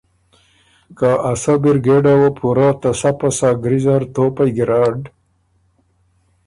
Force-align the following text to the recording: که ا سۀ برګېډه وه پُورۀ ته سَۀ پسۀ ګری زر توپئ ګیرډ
که 0.97 1.09
ا 1.31 1.33
سۀ 1.41 1.53
برګېډه 1.61 2.13
وه 2.19 2.29
پُورۀ 2.37 2.69
ته 2.81 2.91
سَۀ 3.01 3.11
پسۀ 3.19 3.49
ګری 3.61 3.79
زر 3.85 4.01
توپئ 4.13 4.49
ګیرډ 4.55 5.01